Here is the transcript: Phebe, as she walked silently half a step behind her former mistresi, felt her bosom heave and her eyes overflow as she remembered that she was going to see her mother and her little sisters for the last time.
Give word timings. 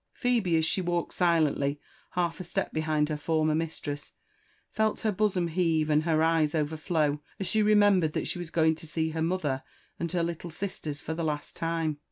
Phebe, 0.13 0.57
as 0.57 0.65
she 0.65 0.81
walked 0.81 1.13
silently 1.13 1.79
half 2.13 2.39
a 2.39 2.43
step 2.43 2.73
behind 2.73 3.09
her 3.09 3.17
former 3.17 3.53
mistresi, 3.53 4.13
felt 4.71 5.01
her 5.01 5.11
bosom 5.11 5.47
heave 5.49 5.91
and 5.91 6.05
her 6.05 6.23
eyes 6.23 6.55
overflow 6.55 7.21
as 7.39 7.45
she 7.45 7.61
remembered 7.61 8.13
that 8.13 8.27
she 8.27 8.39
was 8.39 8.49
going 8.49 8.73
to 8.77 8.87
see 8.87 9.11
her 9.11 9.21
mother 9.21 9.61
and 9.99 10.11
her 10.13 10.23
little 10.23 10.49
sisters 10.49 10.99
for 11.01 11.13
the 11.13 11.23
last 11.23 11.55
time. 11.55 11.99